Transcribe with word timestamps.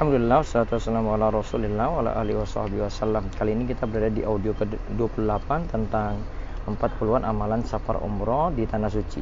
Alhamdulillah, 0.00 0.40
wassalatu 0.40 0.80
wassalamu 0.80 1.12
ala 1.12 1.28
rasulillah 1.28 1.92
wa 1.92 2.00
ala 2.00 2.16
alihi 2.24 2.40
wasallam. 2.40 3.28
Kali 3.36 3.52
ini 3.52 3.68
kita 3.68 3.84
berada 3.84 4.08
di 4.08 4.24
audio 4.24 4.56
ke-28 4.56 5.68
tentang 5.68 6.16
40-an 6.64 7.20
amalan 7.28 7.60
safar 7.68 8.00
umroh 8.00 8.48
di 8.48 8.64
Tanah 8.64 8.88
Suci. 8.88 9.20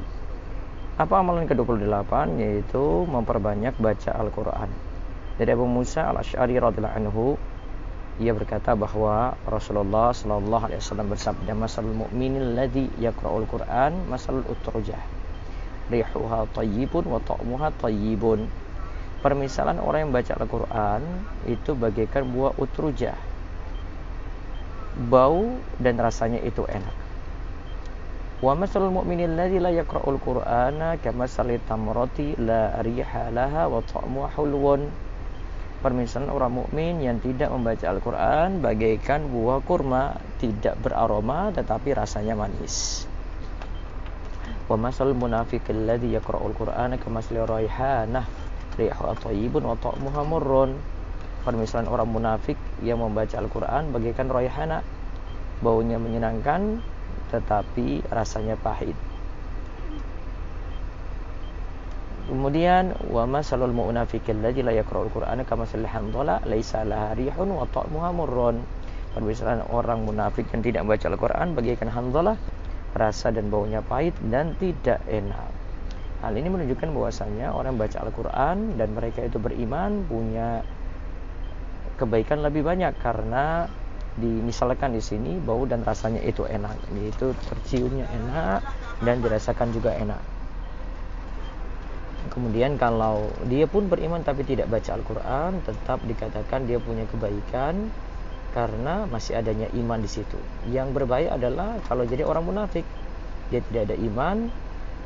Apa 1.02 1.18
amalan 1.18 1.50
ke-28? 1.50 2.14
Yaitu 2.38 3.10
memperbanyak 3.10 3.74
baca 3.74 4.22
Al-Quran. 4.22 4.70
Dari 5.34 5.50
Abu 5.50 5.66
Musa 5.66 6.14
al-Ash'ari 6.14 6.62
radhiyallahu 6.62 6.94
anhu 6.94 7.34
ia 8.22 8.30
berkata 8.30 8.78
bahwa 8.78 9.34
Rasulullah 9.50 10.14
Shallallahu 10.14 10.62
Alaihi 10.62 10.78
Wasallam 10.78 11.10
bersabda 11.10 11.58
masalul 11.58 12.06
mu'minil 12.06 12.54
ladzi 12.54 12.86
yaqra'ul 13.02 13.50
Qur'an 13.50 13.98
masalul 14.06 14.46
utrujah. 14.46 15.02
Rihuha 15.90 16.46
tayyibun 16.54 17.10
wa 17.10 17.18
ta'muha 17.18 17.74
tayyibun 17.82 18.67
permisalan 19.18 19.82
orang 19.82 20.08
yang 20.08 20.12
baca 20.14 20.32
Al-Quran 20.38 21.02
itu 21.50 21.74
bagaikan 21.74 22.28
buah 22.30 22.54
utrujah 22.58 23.18
bau 24.98 25.54
dan 25.78 25.94
rasanya 25.94 26.42
itu 26.42 26.66
enak. 26.66 26.96
Wa 28.38 28.54
masalul 28.54 28.94
mu'minin 28.94 29.34
ladzi 29.34 29.58
la 29.62 29.70
yaqra'ul 29.70 30.18
qur'ana 30.22 30.98
kamasali 30.98 31.58
tamrati 31.66 32.38
la 32.38 32.74
riha 32.82 33.30
laha 33.30 33.70
wa 33.70 33.82
ta'muha 33.82 34.34
hulwun. 34.34 34.82
Permisalan 35.78 36.34
orang 36.34 36.58
mukmin 36.58 36.98
yang 36.98 37.22
tidak 37.22 37.54
membaca 37.54 37.86
Al-Quran 37.86 38.58
bagaikan 38.58 39.30
buah 39.30 39.62
kurma 39.62 40.18
tidak 40.42 40.74
beraroma 40.82 41.54
tetapi 41.54 41.94
rasanya 41.94 42.34
manis. 42.34 43.06
Wa 44.66 44.74
masalul 44.74 45.14
munafiqil 45.14 45.86
ladzi 45.86 46.18
yaqra'ul 46.18 46.54
qur'ana 46.58 46.98
kamasali 46.98 47.38
raihanah 47.38 48.47
rihu 48.78 49.10
thayyibun 49.18 49.66
wa 49.66 49.76
ta'muha 49.76 50.22
murrun 50.22 50.78
permisalan 51.42 51.90
orang 51.90 52.08
munafik 52.08 52.56
yang 52.80 53.02
membaca 53.02 53.34
Al-Qur'an 53.36 53.90
bagaikan 53.90 54.30
raihana 54.30 54.86
baunya 55.60 55.98
menyenangkan 55.98 56.78
tetapi 57.34 58.06
rasanya 58.08 58.54
pahit 58.56 58.94
Kemudian 62.28 62.92
wa 63.08 63.24
masalul 63.24 63.72
munafiqil 63.72 64.44
ladzi 64.44 64.60
la 64.60 64.76
yaqra'ul 64.76 65.08
Qur'ana 65.08 65.48
kama 65.48 65.64
hamdala 65.64 66.44
laisa 66.44 66.84
laha 66.84 67.16
rihun 67.16 67.56
wa 67.56 67.64
ta'muha 67.64 68.12
murrun. 68.12 68.60
Permisalan 69.16 69.64
orang 69.72 70.04
munafik 70.04 70.44
yang 70.52 70.60
tidak 70.60 70.84
membaca 70.84 71.08
Al-Qur'an 71.08 71.56
bagaikan 71.56 71.88
hamdalah 71.88 72.36
rasa 72.92 73.32
dan 73.32 73.48
baunya 73.48 73.80
pahit 73.80 74.12
dan 74.28 74.52
tidak 74.60 75.00
enak. 75.08 75.57
Hal 76.18 76.34
ini 76.34 76.50
menunjukkan 76.50 76.90
bahwasanya 76.90 77.54
orang 77.54 77.78
baca 77.78 78.02
Al-Quran 78.02 78.74
dan 78.74 78.88
mereka 78.90 79.22
itu 79.22 79.38
beriman 79.38 80.02
punya 80.10 80.66
kebaikan 81.94 82.42
lebih 82.42 82.66
banyak 82.66 82.90
karena 82.98 83.70
dimisalkan 84.18 84.98
di 84.98 85.02
sini 85.02 85.38
bau 85.38 85.62
dan 85.62 85.86
rasanya 85.86 86.18
itu 86.26 86.42
enak, 86.42 86.74
yaitu 86.98 87.30
terciumnya 87.46 88.10
enak 88.10 88.66
dan 89.06 89.22
dirasakan 89.22 89.70
juga 89.70 89.94
enak. 89.94 90.18
Kemudian 92.34 92.74
kalau 92.76 93.30
dia 93.46 93.70
pun 93.70 93.86
beriman 93.86 94.20
tapi 94.26 94.42
tidak 94.42 94.66
baca 94.66 94.98
Al-Quran, 94.98 95.62
tetap 95.62 96.02
dikatakan 96.02 96.66
dia 96.66 96.82
punya 96.82 97.06
kebaikan 97.14 97.88
karena 98.58 99.06
masih 99.06 99.38
adanya 99.38 99.70
iman 99.78 100.02
di 100.02 100.10
situ. 100.10 100.38
Yang 100.66 100.98
berbahaya 100.98 101.38
adalah 101.38 101.78
kalau 101.86 102.02
jadi 102.02 102.26
orang 102.26 102.42
munafik, 102.42 102.82
dia 103.54 103.62
tidak 103.70 103.90
ada 103.90 103.96
iman, 104.02 104.50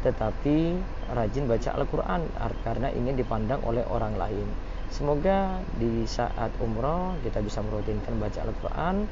tetapi 0.03 0.77
rajin 1.13 1.45
baca 1.45 1.77
Al-Quran 1.77 2.25
karena 2.65 2.89
ingin 2.93 3.15
dipandang 3.15 3.61
oleh 3.69 3.85
orang 3.89 4.17
lain. 4.17 4.49
Semoga 4.93 5.61
di 5.81 6.05
saat 6.05 6.53
umroh 6.61 7.17
kita 7.25 7.41
bisa 7.41 7.65
merutinkan 7.65 8.17
baca 8.21 8.41
Al-Quran, 8.45 9.09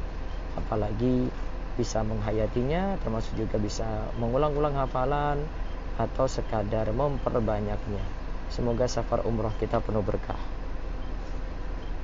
apalagi 0.57 1.29
bisa 1.77 2.05
menghayatinya, 2.05 3.01
termasuk 3.01 3.41
juga 3.41 3.57
bisa 3.57 3.89
mengulang-ulang 4.21 4.77
hafalan 4.77 5.41
atau 5.97 6.29
sekadar 6.29 6.93
memperbanyaknya. 6.93 8.05
Semoga 8.53 8.91
safar 8.91 9.25
umroh 9.25 9.53
kita 9.57 9.81
penuh 9.81 10.05
berkah. 10.05 10.60